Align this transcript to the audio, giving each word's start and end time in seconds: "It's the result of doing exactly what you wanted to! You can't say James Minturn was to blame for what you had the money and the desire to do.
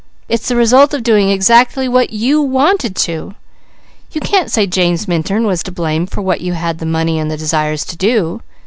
"It's 0.27 0.47
the 0.47 0.55
result 0.55 0.95
of 0.95 1.03
doing 1.03 1.29
exactly 1.29 1.87
what 1.87 2.09
you 2.09 2.41
wanted 2.41 2.95
to! 3.05 3.35
You 4.11 4.19
can't 4.21 4.49
say 4.49 4.65
James 4.65 5.07
Minturn 5.07 5.45
was 5.45 5.61
to 5.61 5.71
blame 5.71 6.07
for 6.07 6.23
what 6.23 6.41
you 6.41 6.53
had 6.53 6.79
the 6.79 6.87
money 6.87 7.19
and 7.19 7.29
the 7.29 7.37
desire 7.37 7.77
to 7.77 7.97
do. 7.97 8.41